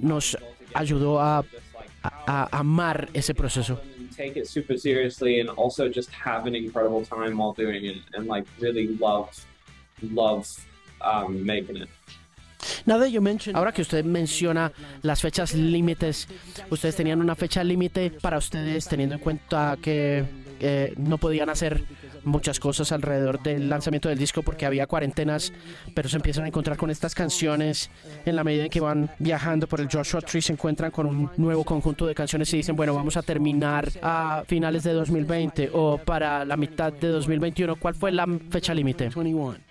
nos 0.03 0.37
ayudó 0.75 1.21
a, 1.21 1.39
a- 2.03 2.23
a 2.27 2.59
amar 2.59 3.09
ese 3.15 3.35
proceso. 3.37 3.81
take 4.17 4.37
it 4.37 4.47
super 4.47 4.77
and 5.41 5.49
also 5.57 5.89
just 5.89 6.11
have 6.11 6.49
an 6.49 6.57
incredible 6.57 7.05
time 7.05 7.33
doing 7.55 7.85
it 7.87 7.99
and 8.15 8.27
really 8.59 8.89
love 8.99 9.31
um, 11.01 11.47
making 11.47 11.77
it. 11.77 11.89
Ahora 13.55 13.73
que 13.73 13.83
usted 13.83 14.05
menciona 14.05 14.73
las 15.03 15.21
fechas 15.21 15.55
límites, 15.55 16.29
ustedes 16.71 16.97
tenían 16.97 17.21
una 17.21 17.35
fecha 17.35 17.65
límite 17.65 18.11
para 18.11 18.39
ustedes 18.39 18.87
teniendo 18.87 19.15
en 19.15 19.21
cuenta 19.21 19.77
que 19.81 20.25
eh, 20.61 20.93
no 20.99 21.17
podían 21.17 21.49
hacer 21.49 21.85
muchas 22.25 22.61
cosas 22.61 22.93
alrededor 22.93 23.43
del 23.43 23.71
lanzamiento 23.71 24.11
del 24.11 24.19
disco 24.19 24.43
porque 24.43 24.67
había 24.67 24.87
cuarentenas, 24.87 25.55
pero 25.95 26.09
se 26.09 26.17
empiezan 26.17 26.45
a 26.45 26.49
encontrar 26.49 26.77
con 26.77 26.91
estas 26.91 27.15
canciones 27.15 27.91
en 28.27 28.37
la 28.37 28.45
medida 28.45 28.65
en 28.65 28.71
que 28.71 28.81
van 28.81 29.11
viajando 29.19 29.67
por 29.67 29.81
el 29.81 29.89
Joshua 29.91 30.21
Tree, 30.21 30.43
se 30.43 30.53
encuentran 30.53 30.91
con 30.91 31.07
un 31.07 31.31
nuevo 31.39 31.65
conjunto 31.65 32.07
de 32.07 32.15
canciones 32.15 32.53
y 32.53 32.59
dicen, 32.59 32.77
bueno, 32.77 32.95
vamos 32.95 33.17
a 33.17 33.23
terminar 33.23 33.89
a 34.03 34.45
finales 34.47 34.83
de 34.83 34.93
2020 34.93 35.71
o 35.73 35.97
para 35.97 36.45
la 36.45 36.59
mitad 36.59 36.93
de 36.93 37.09
2021. 37.09 37.77
¿Cuál 37.77 37.95
fue 37.95 38.13
la 38.13 38.27
fecha 38.51 38.75
límite? 38.75 39.09
21. 39.09 39.70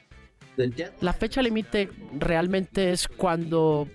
La 1.02 1.14
fecha 1.14 1.42
límite 1.42 1.90
realmente 2.18 2.92
es 2.92 3.08
cuando 3.08 3.88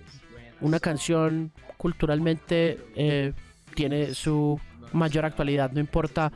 una 0.61 0.79
canción 0.79 1.51
culturalmente 1.77 2.79
eh, 2.95 3.33
tiene 3.75 4.13
su 4.13 4.59
mayor 4.93 5.25
actualidad, 5.25 5.71
no 5.71 5.79
importa 5.79 6.31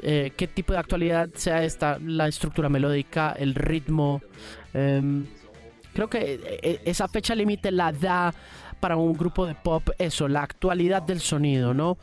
eh, 0.00 0.32
qué 0.36 0.46
tipo 0.46 0.72
de 0.72 0.78
actualidad 0.78 1.28
sea 1.34 1.64
esta, 1.64 1.98
la 1.98 2.28
estructura 2.28 2.68
melódica, 2.68 3.32
el 3.32 3.54
ritmo. 3.54 4.22
em, 4.72 5.26
creo 5.92 6.08
que 6.08 6.40
eh, 6.62 6.80
esa 6.84 7.08
fecha 7.08 7.34
límite 7.34 7.70
la 7.70 7.92
da 7.92 8.32
para 8.80 8.96
un 8.96 9.12
grupo 9.12 9.46
de 9.46 9.54
pop 9.54 9.90
eso, 9.98 10.28
la 10.28 10.42
actualidad 10.42 11.02
del 11.02 11.20
sonido, 11.20 11.74
¿no? 11.74 11.98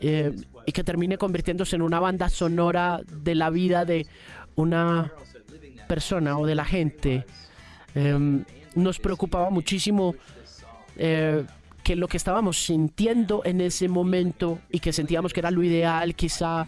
Y 0.00 0.72
que 0.72 0.84
termine 0.84 1.16
convirtiéndose 1.16 1.76
en 1.76 1.82
una 1.82 2.00
banda 2.00 2.28
sonora 2.28 3.00
de 3.06 3.34
la 3.34 3.48
vida 3.48 3.86
de 3.86 4.06
una 4.56 5.10
persona 5.86 6.38
o 6.38 6.46
de 6.46 6.54
la 6.54 6.64
gente. 6.64 7.24
Em, 7.94 8.44
nos 8.74 8.98
preocupaba 8.98 9.50
muchísimo 9.50 10.14
eh, 10.96 11.44
que 11.82 11.96
lo 11.96 12.08
que 12.08 12.16
estábamos 12.16 12.58
sintiendo 12.64 13.42
en 13.44 13.60
ese 13.60 13.88
momento 13.88 14.58
y 14.70 14.80
que 14.80 14.92
sentíamos 14.92 15.32
que 15.32 15.40
era 15.40 15.50
lo 15.50 15.62
ideal, 15.62 16.14
quizá 16.14 16.66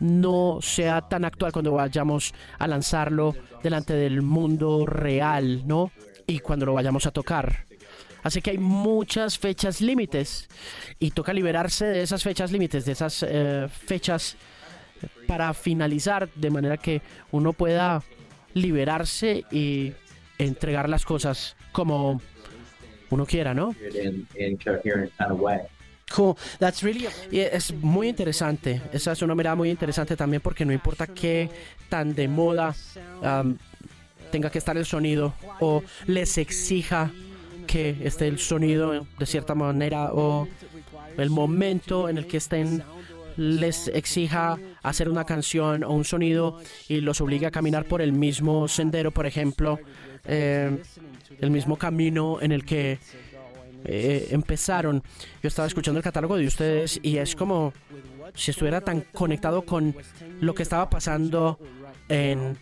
no 0.00 0.58
sea 0.60 1.00
tan 1.00 1.24
actual 1.24 1.52
cuando 1.52 1.72
vayamos 1.72 2.34
a 2.58 2.68
lanzarlo 2.68 3.34
delante 3.62 3.94
del 3.94 4.22
mundo 4.22 4.86
real, 4.86 5.66
¿no? 5.66 5.90
Y 6.26 6.40
cuando 6.40 6.66
lo 6.66 6.74
vayamos 6.74 7.06
a 7.06 7.10
tocar. 7.10 7.64
Así 8.22 8.42
que 8.42 8.50
hay 8.50 8.58
muchas 8.58 9.38
fechas 9.38 9.80
límites 9.80 10.48
y 10.98 11.12
toca 11.12 11.32
liberarse 11.32 11.86
de 11.86 12.02
esas 12.02 12.22
fechas 12.22 12.52
límites, 12.52 12.84
de 12.84 12.92
esas 12.92 13.24
eh, 13.26 13.68
fechas 13.70 14.36
para 15.26 15.54
finalizar 15.54 16.28
de 16.34 16.50
manera 16.50 16.76
que 16.76 17.00
uno 17.30 17.52
pueda 17.52 18.02
liberarse 18.54 19.44
y 19.50 19.92
entregar 20.38 20.88
las 20.88 21.04
cosas 21.04 21.56
como 21.72 22.20
uno 23.10 23.26
quiera, 23.26 23.54
¿no? 23.54 23.74
Cool. 26.14 26.36
That's 26.58 26.82
really 26.82 27.06
Y 27.30 27.40
es 27.40 27.72
muy 27.72 28.08
interesante, 28.08 28.80
esa 28.92 29.12
es 29.12 29.22
una 29.22 29.34
mirada 29.34 29.56
muy 29.56 29.70
interesante 29.70 30.16
también 30.16 30.40
porque 30.40 30.64
no 30.64 30.72
importa 30.72 31.06
qué 31.06 31.50
tan 31.88 32.14
de 32.14 32.28
moda 32.28 32.74
am, 33.22 33.58
tenga 34.30 34.50
que 34.50 34.58
estar 34.58 34.76
el 34.76 34.86
sonido 34.86 35.34
o 35.60 35.82
les 36.06 36.38
exija 36.38 37.10
que 37.66 37.96
esté 38.02 38.26
el 38.26 38.38
sonido 38.38 39.06
de 39.18 39.26
cierta 39.26 39.54
manera 39.54 40.12
o 40.12 40.48
el 41.18 41.30
momento 41.30 42.08
en 42.08 42.16
el 42.16 42.26
que 42.26 42.38
estén 42.38 42.82
les 43.38 43.86
exija 43.88 44.58
hacer 44.82 45.08
una 45.08 45.24
canción 45.24 45.84
o 45.84 45.92
un 45.92 46.04
sonido 46.04 46.60
y 46.88 47.00
los 47.00 47.20
obligue 47.20 47.46
a 47.46 47.52
caminar 47.52 47.84
por 47.84 48.02
el 48.02 48.12
mismo 48.12 48.66
sendero, 48.66 49.12
por 49.12 49.26
ejemplo, 49.26 49.78
eh, 50.24 50.76
el 51.40 51.50
mismo 51.50 51.76
camino 51.76 52.38
en 52.42 52.50
el 52.50 52.64
que 52.64 52.98
eh, 53.84 54.28
empezaron. 54.32 55.04
Yo 55.40 55.46
estaba 55.46 55.68
escuchando 55.68 55.98
el 55.98 56.04
catálogo 56.04 56.36
de 56.36 56.48
ustedes 56.48 56.98
y 57.00 57.18
es 57.18 57.36
como 57.36 57.72
si 58.34 58.50
estuviera 58.50 58.80
tan 58.80 59.02
conectado 59.12 59.62
con 59.62 59.94
lo 60.40 60.52
que 60.52 60.64
estaba 60.64 60.90
pasando 60.90 61.60
en 62.08 62.58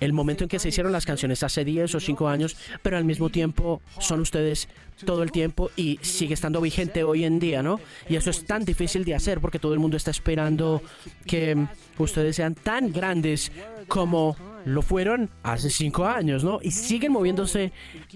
el 0.00 0.12
momento 0.12 0.44
en 0.44 0.48
que 0.48 0.58
se 0.58 0.68
hicieron 0.68 0.92
las 0.92 1.06
canciones 1.06 1.42
hace 1.42 1.64
10 1.64 1.94
o 1.94 2.00
5 2.00 2.28
años, 2.28 2.56
pero 2.82 2.96
al 2.96 3.04
mismo 3.04 3.28
tiempo 3.30 3.80
son 3.98 4.20
ustedes 4.20 4.68
todo 5.04 5.22
el 5.22 5.30
tiempo 5.30 5.70
y 5.76 5.98
sigue 6.02 6.34
estando 6.34 6.60
vigente 6.60 7.04
hoy 7.04 7.24
en 7.24 7.38
día, 7.38 7.62
¿no? 7.62 7.80
Y 8.08 8.16
eso 8.16 8.30
es 8.30 8.44
tan 8.44 8.64
difícil 8.64 9.04
de 9.04 9.14
hacer 9.14 9.40
porque 9.40 9.58
todo 9.58 9.72
el 9.72 9.78
mundo 9.78 9.96
está 9.96 10.10
esperando 10.10 10.82
que 11.26 11.56
ustedes 11.98 12.36
sean 12.36 12.54
tan 12.54 12.92
grandes 12.92 13.52
como 13.88 14.36
lo 14.64 14.82
fueron 14.82 15.30
hace 15.42 15.70
5 15.70 16.04
años, 16.06 16.44
¿no? 16.44 16.60
Y 16.62 16.70
siguen 16.70 17.12
moviéndose 17.12 17.72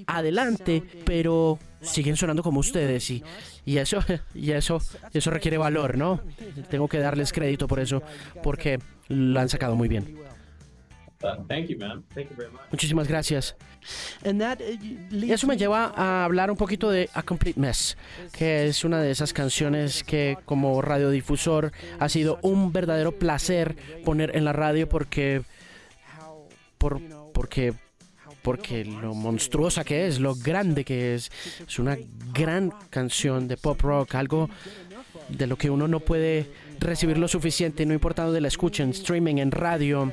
adelante, 0.06 0.82
pero 1.04 1.58
siguen 1.80 2.16
sonando 2.16 2.42
como 2.42 2.60
ustedes 2.60 3.10
y, 3.10 3.22
y 3.64 3.78
eso 3.78 3.98
y 4.34 4.52
eso 4.52 4.80
eso 5.12 5.30
requiere 5.30 5.58
valor, 5.58 5.96
¿no? 5.96 6.20
Tengo 6.70 6.88
que 6.88 6.98
darles 6.98 7.32
crédito 7.32 7.66
por 7.66 7.80
eso 7.80 8.02
porque 8.42 8.78
lo 9.08 9.40
han 9.40 9.48
sacado 9.48 9.76
muy 9.76 9.88
bien. 9.88 10.33
But 11.24 11.48
thank 11.48 11.70
you, 11.70 11.78
man. 11.78 12.04
Thank 12.14 12.28
you 12.28 12.36
very 12.36 12.52
much. 12.52 12.60
Muchísimas 12.70 13.08
gracias. 13.08 13.56
that 14.22 14.60
uh, 14.60 15.32
Eso 15.32 15.46
me 15.46 15.56
lleva 15.56 15.90
a 15.96 16.26
hablar 16.26 16.50
un 16.50 16.56
poquito 16.58 16.90
de 16.90 17.08
A 17.14 17.22
Complete 17.22 17.58
Mess, 17.58 17.96
que 18.30 18.66
es 18.66 18.84
una 18.84 19.00
de 19.00 19.10
esas 19.10 19.32
canciones 19.32 20.04
que 20.04 20.36
como 20.44 20.82
radiodifusor 20.82 21.72
ha 21.98 22.08
sido 22.10 22.38
un 22.42 22.74
verdadero 22.74 23.12
placer 23.12 23.74
poner 24.04 24.36
en 24.36 24.44
la 24.44 24.52
radio 24.52 24.86
porque 24.86 25.42
por, 26.76 27.00
porque 27.32 27.72
porque 28.42 28.84
lo 28.84 29.14
monstruosa 29.14 29.84
que 29.84 30.06
es, 30.06 30.20
lo 30.20 30.34
grande 30.34 30.84
que 30.84 31.14
es, 31.14 31.32
es 31.66 31.78
una 31.78 31.96
gran 32.34 32.70
canción 32.90 33.48
de 33.48 33.56
pop 33.56 33.80
rock, 33.80 34.16
algo 34.16 34.50
de 35.30 35.46
lo 35.46 35.56
que 35.56 35.70
uno 35.70 35.88
no 35.88 36.00
puede 36.00 36.50
recibir 36.84 37.18
lo 37.18 37.26
suficiente, 37.28 37.84
no 37.86 37.92
importa 37.94 38.24
dónde 38.24 38.40
la 38.40 38.48
escuchen, 38.48 38.90
streaming, 38.90 39.36
en 39.38 39.50
radio, 39.50 40.12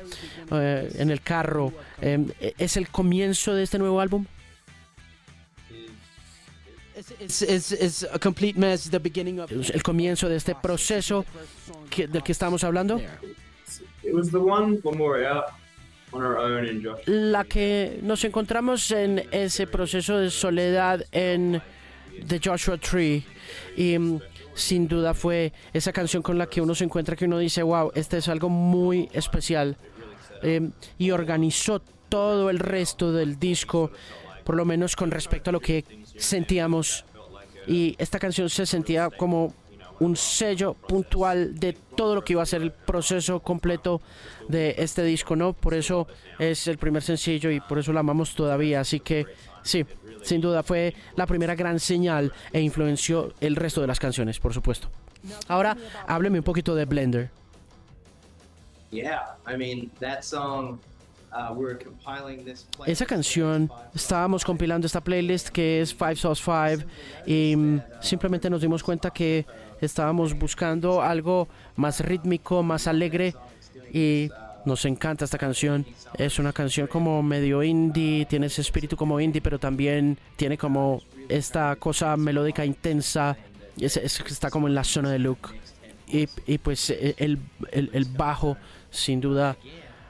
eh, 0.51 0.89
en 0.97 1.11
el 1.11 1.21
carro. 1.21 1.71
Eh, 2.01 2.53
¿Es 2.57 2.77
el 2.77 2.87
comienzo 2.89 3.53
de 3.53 3.63
este 3.63 3.77
nuevo 3.77 3.99
álbum? 4.01 4.25
It's, 7.19 7.41
it's, 7.41 7.71
it's 7.71 8.03
a 8.03 8.19
complete 8.19 8.57
mess. 8.57 8.89
The 8.89 8.99
beginning 8.99 9.39
of 9.39 9.51
¿Es 9.51 9.69
el 9.71 9.81
comienzo 9.81 10.29
de 10.29 10.35
este 10.35 10.53
proceso 10.55 11.25
que- 11.89 12.07
del 12.07 12.21
que 12.21 12.31
estamos 12.31 12.63
hablando? 12.63 12.99
It 14.03 14.13
was 14.13 14.29
the 14.31 14.39
one 14.39 14.79
when 14.83 14.99
we 14.99 15.05
were 15.07 15.25
out 15.25 15.45
on 16.11 16.21
our 16.21 16.37
own 16.37 16.65
in 16.67 16.83
Josh. 16.83 17.01
La 17.07 17.43
que 17.45 17.99
nos 18.03 18.23
encontramos 18.23 18.91
en 18.91 19.23
ese 19.31 19.65
proceso 19.67 20.17
de 20.17 20.29
soledad 20.29 21.03
en 21.11 21.61
The 22.27 22.39
Joshua 22.43 22.77
Tree 22.77 23.23
y 23.77 23.97
mm, 23.97 24.19
sin 24.53 24.87
duda 24.87 25.13
fue 25.13 25.53
esa 25.73 25.91
canción 25.91 26.21
con 26.21 26.37
la 26.37 26.47
que 26.47 26.61
uno 26.61 26.75
se 26.75 26.83
encuentra 26.83 27.15
que 27.15 27.25
uno 27.25 27.37
dice, 27.37 27.63
wow, 27.63 27.91
este 27.95 28.17
es 28.17 28.27
algo 28.27 28.49
muy 28.49 29.09
especial 29.13 29.77
Eh, 30.43 30.71
y 30.97 31.11
organizó 31.11 31.81
todo 32.09 32.49
el 32.49 32.57
resto 32.57 33.13
del 33.13 33.37
disco, 33.37 33.91
por 34.43 34.55
lo 34.55 34.65
menos 34.65 34.95
con 34.95 35.11
respecto 35.11 35.51
a 35.51 35.53
lo 35.53 35.59
que 35.59 35.85
sentíamos 36.17 37.05
y 37.67 37.95
esta 37.99 38.17
canción 38.17 38.49
se 38.49 38.65
sentía 38.65 39.11
como 39.11 39.53
un 39.99 40.15
sello 40.15 40.73
puntual 40.73 41.59
de 41.59 41.77
todo 41.95 42.15
lo 42.15 42.23
que 42.23 42.33
iba 42.33 42.41
a 42.41 42.45
ser 42.47 42.63
el 42.63 42.71
proceso 42.71 43.39
completo 43.41 44.01
de 44.49 44.73
este 44.79 45.03
disco, 45.03 45.35
¿no? 45.35 45.53
Por 45.53 45.75
eso 45.75 46.07
es 46.39 46.67
el 46.67 46.79
primer 46.79 47.03
sencillo 47.03 47.51
y 47.51 47.59
por 47.59 47.77
eso 47.77 47.93
la 47.93 47.99
amamos 47.99 48.33
todavía. 48.33 48.79
Así 48.79 48.99
que 48.99 49.27
sí, 49.61 49.85
sin 50.21 50.41
duda 50.41 50.63
fue 50.63 50.93
la 51.15 51.25
primera 51.25 51.55
gran 51.55 51.79
señal 51.79 52.31
e 52.51 52.61
influenció 52.61 53.33
el 53.41 53.55
resto 53.55 53.81
de 53.81 53.87
las 53.87 53.99
canciones, 53.99 54.39
por 54.39 54.53
supuesto. 54.53 54.89
Ahora, 55.47 55.77
hábleme 56.07 56.39
un 56.39 56.43
poquito 56.43 56.75
de 56.75 56.85
Blender. 56.85 57.29
Yeah, 58.91 59.37
I 59.47 59.57
mean 59.57 59.89
that 59.99 60.21
song. 60.23 60.79
Uh, 61.33 61.55
Esa 62.85 63.05
canción, 63.05 63.71
estábamos 63.95 64.43
compilando 64.43 64.85
esta 64.85 64.99
playlist 64.99 65.47
que 65.47 65.79
es 65.79 65.93
Five 65.93 66.17
Sauce 66.17 66.43
Five 66.43 66.85
y 67.25 67.55
mm, 67.55 67.81
simplemente 68.01 68.49
nos 68.49 68.59
dimos 68.59 68.83
cuenta 68.83 69.11
que 69.11 69.45
estábamos 69.79 70.37
buscando 70.37 71.01
algo 71.01 71.47
más 71.77 72.01
rítmico, 72.01 72.63
más 72.63 72.85
alegre 72.85 73.33
y 73.93 74.29
nos 74.65 74.85
encanta 74.85 75.25
esta 75.25 75.37
canción. 75.37 75.85
Es 76.17 76.39
una 76.39 76.53
canción 76.53 76.87
como 76.87 77.21
medio 77.23 77.63
indie, 77.63 78.25
tiene 78.25 78.47
ese 78.47 78.61
espíritu 78.61 78.95
como 78.95 79.19
indie, 79.19 79.41
pero 79.41 79.59
también 79.59 80.17
tiene 80.35 80.57
como 80.57 81.01
esta 81.29 81.75
cosa 81.77 82.15
melódica 82.17 82.65
intensa, 82.65 83.37
es- 83.79 83.97
es- 83.97 84.19
está 84.19 84.49
como 84.49 84.67
en 84.67 84.75
la 84.75 84.83
zona 84.83 85.09
de 85.11 85.19
look. 85.19 85.49
Y, 86.07 86.27
y 86.45 86.57
pues 86.57 86.89
eh, 86.89 87.15
el, 87.17 87.39
el- 87.71 88.05
bajo, 88.05 88.57
sin 88.89 89.21
duda, 89.21 89.55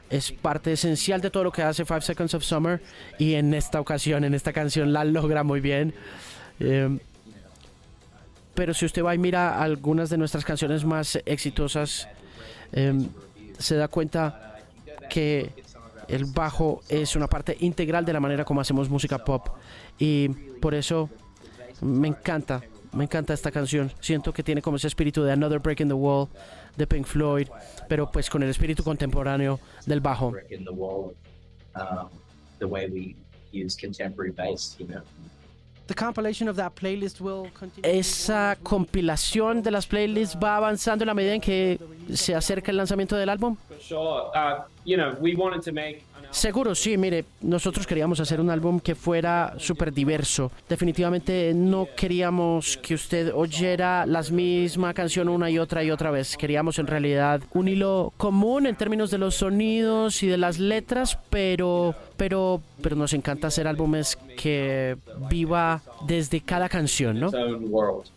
es 0.10 0.32
parte 0.32 0.74
esencial 0.74 1.22
de 1.22 1.30
todo 1.30 1.44
lo 1.46 1.52
que 1.52 1.62
hace 1.62 1.86
Five 1.86 2.02
Seconds 2.02 2.34
of 2.34 2.44
Summer 2.44 2.82
y 3.20 3.36
en 3.36 3.54
esta 3.54 3.80
ocasión, 3.80 4.24
en 4.26 4.34
esta 4.34 4.52
canción, 4.52 4.92
la 4.92 5.06
logra 5.06 5.44
muy 5.44 5.62
bien. 5.62 5.94
Eh, 6.60 6.98
pero 8.54 8.74
si 8.74 8.86
usted 8.86 9.04
va 9.04 9.16
y 9.16 9.18
mira 9.18 9.62
algunas 9.62 10.10
de 10.10 10.18
nuestras 10.18 10.44
canciones 10.44 10.84
más 10.84 11.18
exitosas, 11.26 12.08
eh, 12.74 12.94
se 13.62 13.76
da 13.76 13.88
cuenta 13.88 14.56
que 15.10 15.52
el 16.08 16.26
bajo 16.26 16.82
es 16.90 17.16
una 17.16 17.28
parte 17.28 17.56
integral 17.62 18.06
de 18.06 18.14
la 18.14 18.20
manera 18.20 18.44
como 18.44 18.62
hacemos 18.62 18.90
música 18.90 19.24
pop 19.24 19.48
y 19.98 20.30
por 20.30 20.74
eso 20.74 21.10
me 21.82 22.08
encanta, 22.08 22.62
me 22.94 23.06
encanta 23.06 23.34
esta 23.34 23.52
canción. 23.52 23.92
Siento 24.00 24.34
que 24.34 24.44
tiene 24.44 24.62
como 24.62 24.78
ese 24.78 24.88
espíritu 24.88 25.24
de 25.24 25.32
Another 25.32 25.60
Break 25.60 25.82
in 25.82 25.88
the 25.88 25.94
Wall 25.94 26.28
de 26.76 26.88
Pink 26.88 27.06
Floyd, 27.06 27.48
pero 27.88 28.12
pues 28.12 28.30
con 28.30 28.44
el 28.44 28.50
espíritu 28.50 28.84
contemporáneo 28.84 29.60
del 29.86 30.02
bajo. 30.02 30.34
Esa 37.84 38.58
compilación 38.62 39.62
de 39.64 39.72
las 39.72 39.88
playlists 39.88 40.38
va 40.42 40.58
avanzando 40.58 41.04
en 41.04 41.08
la 41.08 41.14
medida 41.14 41.34
en 41.34 41.42
que 41.42 41.80
se 42.14 42.36
acerca 42.36 42.72
el 42.72 42.78
lanzamiento 42.78 43.16
del 43.16 43.30
álbum. 43.30 43.56
Seguro, 46.32 46.74
sí, 46.76 46.98
mire, 46.98 47.26
nosotros 47.42 47.86
queríamos 47.86 48.20
hacer 48.22 48.40
un 48.40 48.50
álbum 48.50 48.80
que 48.80 48.96
fuera 48.96 49.54
súper 49.58 49.92
diverso. 49.94 50.50
Definitivamente 50.70 51.52
no 51.54 51.88
queríamos 51.96 52.78
que 52.78 52.94
usted 52.94 53.34
oyera 53.36 54.06
la 54.06 54.22
misma 54.32 54.94
canción 54.94 55.28
una 55.28 55.50
y 55.50 55.60
otra 55.60 55.84
y 55.84 55.92
otra 55.92 56.10
vez. 56.10 56.38
Queríamos 56.38 56.80
en 56.80 56.88
realidad 56.88 57.42
un 57.54 57.68
hilo 57.68 58.14
común 58.16 58.66
en 58.66 58.76
términos 58.78 59.12
de 59.12 59.18
los 59.18 59.36
sonidos 59.36 60.24
y 60.24 60.28
de 60.28 60.38
las 60.38 60.58
letras, 60.58 61.18
pero, 61.30 61.96
pero, 62.16 62.62
pero 62.82 62.96
nos 62.96 63.12
encanta 63.14 63.48
hacer 63.48 63.68
álbumes 63.68 64.18
que 64.38 64.96
viva 65.30 65.82
desde 66.08 66.40
cada 66.40 66.70
canción, 66.70 67.20
¿no? 67.20 67.30
Well, 67.30 67.56
we- 67.58 68.08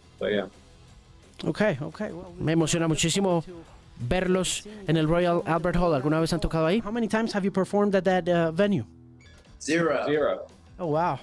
Me 2.40 2.52
emociona 2.52 2.86
muchísimo 2.86 3.44
verlos 3.98 4.66
en 4.86 4.96
el 4.96 5.08
Royal 5.08 5.42
Albert 5.46 5.76
Hall. 5.76 5.94
¿Alguna 5.94 6.20
vez 6.20 6.32
han 6.32 6.40
tocado 6.40 6.66
ahí? 6.66 6.80
how 6.84 6.92
many 6.92 7.08
times 7.08 7.34
have 7.34 7.44
you 7.44 7.52
performed 7.52 7.94
at 7.94 8.04
that 8.04 8.28
uh, 8.28 8.52
venue? 8.52 8.84
Zero. 9.60 9.98
Zero. 10.06 10.46
Oh 10.78 10.86
wow. 10.86 11.18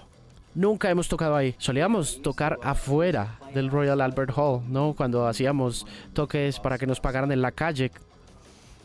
Nunca 0.53 0.89
hemos 0.89 1.07
tocado 1.07 1.35
ahí. 1.35 1.55
Solíamos 1.59 2.21
tocar 2.21 2.57
afuera 2.61 3.39
del 3.53 3.69
Royal 3.69 4.01
Albert 4.01 4.33
Hall, 4.35 4.61
¿no? 4.67 4.93
Cuando 4.93 5.25
hacíamos 5.27 5.87
toques 6.13 6.59
para 6.59 6.77
que 6.77 6.85
nos 6.85 6.99
pagaran 6.99 7.31
en 7.31 7.41
la 7.41 7.51
calle, 7.51 7.91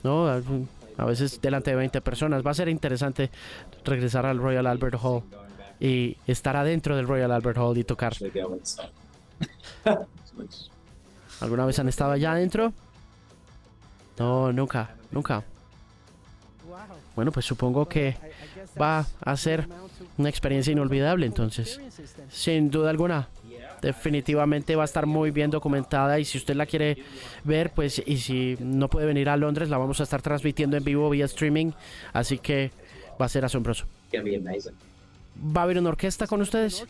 ¿no? 0.05 0.29
A 0.99 1.05
veces 1.05 1.41
delante 1.41 1.71
de 1.71 1.77
20 1.77 2.01
personas. 2.03 2.47
Va 2.47 2.53
a 2.53 2.55
ser 2.55 2.69
interesante 2.69 3.31
regresar 3.85 4.27
al 4.27 4.39
Royal 4.39 4.67
Albert 4.67 4.99
Hall 5.03 5.23
y 5.81 6.17
estar 6.27 6.57
adentro 6.57 6.97
del 6.97 7.09
Royal 7.09 7.33
Albert 7.33 7.59
Hall 7.59 7.77
y 7.79 7.85
tocar. 7.85 8.15
¿Alguna 11.41 11.67
vez 11.67 11.79
han 11.79 11.89
estado 11.89 12.13
allá 12.13 12.33
adentro? 12.33 12.73
No, 14.19 14.53
nunca, 14.53 14.95
nunca. 15.11 15.45
Bueno, 17.15 17.33
pues 17.33 17.47
supongo 17.47 17.89
que 17.89 18.17
va 18.81 19.07
a 19.25 19.37
ser 19.37 19.67
una 20.19 20.29
experiencia 20.29 20.73
inolvidable 20.73 21.27
entonces. 21.27 21.81
Sin 22.29 22.71
duda 22.71 22.91
alguna. 22.91 23.29
Definitivamente 23.81 24.75
va 24.75 24.83
a 24.83 24.85
estar 24.87 25.07
muy 25.07 25.31
bien 25.31 25.51
documentada 25.51 26.19
y 26.19 26.25
si 26.25 26.39
usted 26.39 26.55
la 26.55 26.67
quiere 26.67 26.99
ver, 27.45 27.73
pues 27.73 28.03
y 28.05 28.17
si 28.19 28.57
no 28.61 28.89
puede 28.89 29.07
venir 29.07 29.29
a 29.29 29.37
Londres, 29.37 29.69
la 29.69 29.79
vamos 29.79 30.01
a 30.01 30.03
estar 30.03 30.23
transmitiendo 30.23 30.77
en 30.77 30.85
vivo 30.85 31.09
vía 31.11 31.27
streaming, 31.27 31.73
así 32.13 32.39
que 32.39 32.71
va 33.21 33.27
a 33.27 33.29
ser 33.29 33.45
asombroso. 33.45 33.87
¿Va 35.57 35.61
a 35.61 35.65
haber 35.65 35.79
una 35.79 35.91
orquesta 35.91 36.27
con 36.27 36.41
ustedes? 36.41 36.81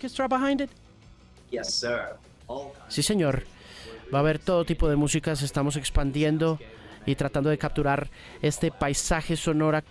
Sí, 2.88 3.02
señor. 3.02 3.42
Va 4.14 4.18
a 4.18 4.20
haber 4.20 4.38
todo 4.38 4.64
tipo 4.64 4.88
de 4.88 4.94
músicas, 4.96 5.42
estamos 5.42 5.76
expandiendo 5.76 6.58
y 7.06 7.14
tratando 7.14 7.48
de 7.50 7.58
capturar 7.58 8.10
este 8.42 8.70
paisaje 8.70 9.36
sonora 9.36 9.82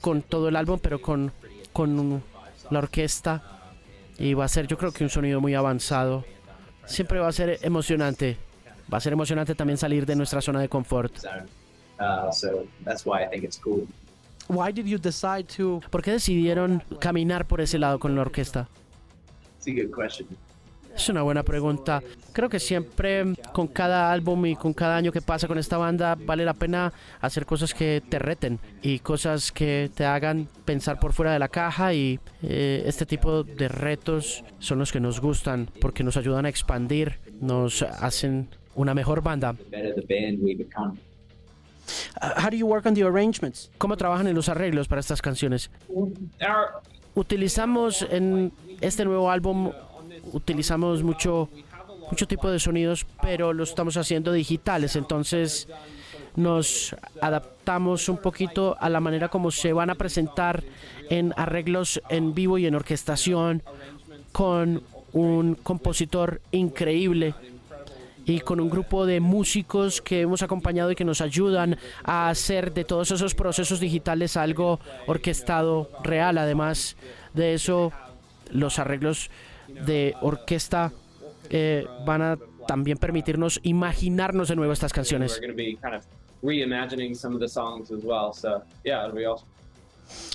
con 0.00 0.22
todo 0.22 0.48
el 0.48 0.56
álbum, 0.56 0.78
pero 0.80 1.02
con, 1.02 1.32
con 1.72 2.22
la 2.70 2.78
orquesta. 2.78 3.42
Y 4.18 4.34
va 4.34 4.44
a 4.44 4.48
ser 4.48 4.66
yo 4.66 4.78
creo 4.78 4.92
que 4.92 5.04
un 5.04 5.10
sonido 5.10 5.40
muy 5.40 5.54
avanzado. 5.54 6.24
Siempre 6.86 7.18
va 7.18 7.28
a 7.28 7.32
ser 7.32 7.58
emocionante. 7.62 8.36
Va 8.92 8.98
a 8.98 9.00
ser 9.00 9.12
emocionante 9.12 9.54
también 9.54 9.76
salir 9.76 10.06
de 10.06 10.16
nuestra 10.16 10.40
zona 10.40 10.60
de 10.60 10.68
confort. 10.68 11.16
zone. 11.16 11.46
Uh, 12.00 12.32
so 12.32 12.66
that's 12.84 13.04
why 13.04 13.22
I 13.22 13.28
think 13.28 13.44
it's 13.44 13.58
cool. 13.58 13.86
Why 14.48 14.72
did 14.72 14.86
you 14.86 14.98
decide 14.98 15.44
to 15.56 15.80
¿Por 15.90 16.02
qué 16.02 16.12
decidieron 16.12 16.82
caminar 16.98 17.46
por 17.46 17.60
ese 17.60 17.78
lado 17.78 17.98
con 18.00 18.16
la 18.16 18.22
orquesta? 18.22 18.68
It's 19.58 19.68
a 19.68 19.70
good 19.70 19.92
question. 19.94 20.26
Es 21.00 21.08
una 21.08 21.22
buena 21.22 21.42
pregunta. 21.42 22.02
Creo 22.34 22.50
que 22.50 22.60
siempre 22.60 23.24
con 23.54 23.68
cada 23.68 24.12
álbum 24.12 24.44
y 24.44 24.54
con 24.54 24.74
cada 24.74 24.98
año 24.98 25.10
que 25.12 25.22
pasa 25.22 25.48
con 25.48 25.56
esta 25.56 25.78
banda 25.78 26.14
vale 26.14 26.44
la 26.44 26.52
pena 26.52 26.92
hacer 27.22 27.46
cosas 27.46 27.72
que 27.72 28.02
te 28.06 28.18
reten 28.18 28.58
y 28.82 28.98
cosas 28.98 29.50
que 29.50 29.90
te 29.94 30.04
hagan 30.04 30.46
pensar 30.66 31.00
por 31.00 31.14
fuera 31.14 31.32
de 31.32 31.38
la 31.38 31.48
caja 31.48 31.94
y 31.94 32.20
eh, 32.42 32.82
este 32.84 33.06
tipo 33.06 33.44
de 33.44 33.68
retos 33.68 34.44
son 34.58 34.78
los 34.78 34.92
que 34.92 35.00
nos 35.00 35.22
gustan 35.22 35.70
porque 35.80 36.04
nos 36.04 36.18
ayudan 36.18 36.44
a 36.44 36.50
expandir, 36.50 37.18
nos 37.40 37.80
hacen 37.80 38.50
una 38.74 38.92
mejor 38.92 39.22
banda. 39.22 39.56
How 42.20 42.50
do 42.50 42.56
you 42.58 42.66
work 42.66 42.84
on 42.84 42.92
the 42.92 43.04
arrangements? 43.04 43.70
¿Cómo 43.78 43.96
trabajan 43.96 44.26
en 44.26 44.34
los 44.34 44.50
arreglos 44.50 44.86
para 44.86 45.00
estas 45.00 45.22
canciones? 45.22 45.70
Utilizamos 47.14 48.06
en 48.10 48.52
este 48.82 49.06
nuevo 49.06 49.30
álbum 49.30 49.72
utilizamos 50.32 51.02
mucho 51.02 51.48
mucho 52.10 52.26
tipo 52.26 52.50
de 52.50 52.58
sonidos, 52.58 53.06
pero 53.22 53.52
lo 53.52 53.62
estamos 53.62 53.96
haciendo 53.96 54.32
digitales, 54.32 54.96
entonces 54.96 55.68
nos 56.34 56.96
adaptamos 57.20 58.08
un 58.08 58.18
poquito 58.18 58.76
a 58.80 58.88
la 58.88 59.00
manera 59.00 59.28
como 59.28 59.50
se 59.50 59.72
van 59.72 59.90
a 59.90 59.94
presentar 59.94 60.64
en 61.08 61.32
arreglos 61.36 62.02
en 62.08 62.34
vivo 62.34 62.58
y 62.58 62.66
en 62.66 62.74
orquestación 62.74 63.62
con 64.32 64.82
un 65.12 65.54
compositor 65.56 66.40
increíble 66.52 67.34
y 68.26 68.40
con 68.40 68.60
un 68.60 68.70
grupo 68.70 69.06
de 69.06 69.20
músicos 69.20 70.00
que 70.00 70.20
hemos 70.20 70.42
acompañado 70.42 70.90
y 70.92 70.94
que 70.94 71.04
nos 71.04 71.20
ayudan 71.20 71.78
a 72.04 72.28
hacer 72.28 72.72
de 72.72 72.84
todos 72.84 73.10
esos 73.10 73.34
procesos 73.34 73.80
digitales 73.80 74.36
algo 74.36 74.78
orquestado 75.06 75.90
real. 76.04 76.38
Además 76.38 76.96
de 77.34 77.54
eso, 77.54 77.92
los 78.52 78.78
arreglos 78.78 79.30
de 79.86 80.14
orquesta 80.20 80.92
eh, 81.48 81.86
van 82.04 82.22
a 82.22 82.38
también 82.66 82.98
permitirnos 82.98 83.58
imaginarnos 83.62 84.48
de 84.48 84.56
nuevo 84.56 84.72
estas 84.72 84.92
canciones. 84.92 85.40
going 85.40 85.50
to 85.50 85.56
be 85.56 85.76
kind 85.82 85.94
of 85.94 86.04
reimagining 86.42 87.14
some 87.14 87.34
of 87.34 87.40
the 87.40 87.48
songs 87.48 87.90
as 87.90 88.02
well. 88.04 88.32
So 88.32 88.62
yeah, 88.84 89.04
it'll 89.04 89.16
be 89.16 89.26
awesome. 89.26 89.48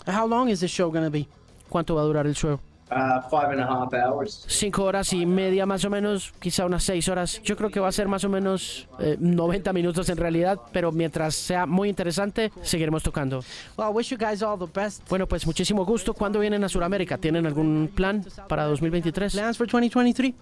How 0.08 0.28
long 0.28 0.50
is 0.50 0.60
this 0.60 0.72
show 0.72 0.90
going 0.92 1.06
to 1.06 1.12
be? 1.12 1.28
¿Cuánto 1.70 1.96
va 1.96 2.02
a 2.02 2.06
durar 2.06 2.26
el 2.28 2.36
show? 2.36 2.60
Uh, 2.92 3.20
five 3.32 3.50
and 3.50 3.60
a 3.60 3.66
half 3.66 3.92
hours. 3.96 4.46
Cinco 4.48 4.84
horas 4.84 5.12
y 5.12 5.26
media 5.26 5.66
más 5.66 5.84
o 5.86 5.90
menos, 5.90 6.32
quizá 6.40 6.66
unas 6.66 6.84
seis 6.84 7.10
horas. 7.10 7.42
Yo 7.42 7.56
creo 7.56 7.72
que 7.72 7.80
va 7.80 7.88
a 7.88 7.92
ser 7.92 8.08
más 8.08 8.24
o 8.24 8.30
menos 8.30 8.88
eh, 9.00 9.18
90 9.20 9.74
minutos 9.74 10.08
en 10.10 10.18
realidad, 10.18 10.60
pero 10.72 10.92
mientras 10.92 11.34
sea 11.34 11.66
muy 11.66 11.90
interesante, 11.90 12.52
seguiremos 12.62 13.02
tocando. 13.02 13.40
Well, 13.76 13.90
I 13.90 13.92
wish 13.92 14.12
you 14.12 14.18
guys 14.18 14.44
all 14.44 14.60
the 14.60 14.72
best. 14.72 15.02
Bueno, 15.10 15.26
pues 15.26 15.48
muchísimo 15.48 15.84
gusto. 15.84 16.14
¿Cuándo 16.14 16.40
vienen 16.40 16.64
a 16.64 16.70
Sudamérica? 16.70 17.18
¿Tienen 17.18 17.48
algún 17.48 17.90
plan 17.94 18.24
para 18.48 18.66
2023? 18.66 19.34
Plans 19.34 19.58
for 19.58 19.66
2023? 19.66 20.36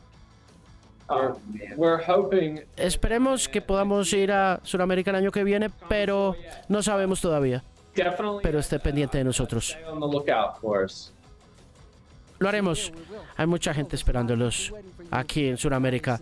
We're, 1.10 1.36
we're 1.78 2.04
hoping 2.06 2.62
Esperemos 2.76 3.48
que 3.48 3.62
podamos 3.62 4.12
ir 4.12 4.32
a 4.34 4.60
Sudamérica 4.64 5.12
el 5.12 5.18
año 5.18 5.32
que 5.32 5.46
viene, 5.46 5.70
pero 5.88 6.36
no 6.68 6.84
sabemos 6.84 7.22
todavía. 7.22 7.64
definitely 7.96 8.40
Pero 8.42 8.60
esté 8.60 8.80
pendiente 8.80 9.18
de 9.18 9.24
nosotros. 9.24 9.78
Lo 12.44 12.50
haremos. 12.50 12.92
Hay 13.38 13.48
mucha 13.48 13.74
gente 13.74 13.96
esperándolos 13.96 14.74
aquí 15.12 15.48
en 15.48 15.56
Sudamérica. 15.56 16.20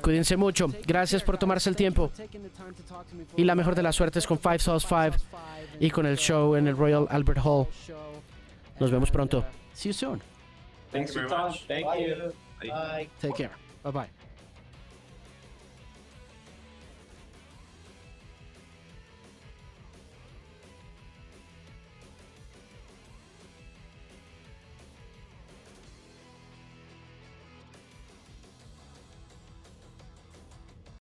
Cuídense 0.00 0.38
mucho. 0.38 0.68
Gracias 0.86 1.22
por 1.22 1.36
tomarse 1.36 1.68
el 1.68 1.76
tiempo. 1.76 2.10
Y 3.36 3.44
la 3.44 3.54
mejor 3.54 3.74
de 3.74 3.82
las 3.82 3.94
suertes 3.94 4.26
con 4.26 4.38
Five 4.38 4.60
Sauce 4.60 4.88
Five 4.88 5.12
y 5.78 5.90
con 5.90 6.06
el 6.06 6.16
show 6.16 6.54
en 6.54 6.66
el 6.66 6.78
Royal 6.78 7.06
Albert 7.10 7.40
Hall. 7.44 7.66
Nos 8.80 8.90
vemos 8.90 9.10
pronto. 9.10 9.44
See 9.74 9.90
you 9.90 9.92
soon. 9.92 10.22
Thanks 10.92 11.12
for 11.12 11.20
your 11.20 11.28
very 11.28 11.42
time. 11.42 11.50
much. 11.50 11.66
Thank 11.66 11.84
Bye. 11.84 12.06
you. 12.06 12.70
Bye. 12.70 13.08
Take 13.20 13.34
care. 13.34 13.50
Bye 13.82 13.92
bye. 13.92 14.31